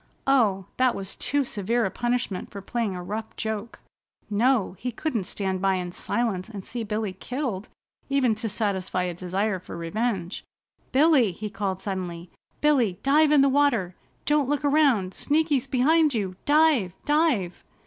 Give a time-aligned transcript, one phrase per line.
[0.25, 3.79] Oh, that was too severe a punishment for playing a rough joke!
[4.31, 7.69] No, he couldn't stand by in silence and see Billy killed
[8.09, 10.43] even to satisfy a desire for revenge.
[10.91, 12.31] "Billy!" he called suddenly.
[12.61, 13.93] "Billy, dive in the water!
[14.25, 15.13] Don't look around!
[15.13, 16.35] Sneaky's behind you!
[16.45, 16.95] Dive!
[17.05, 17.63] Dive!"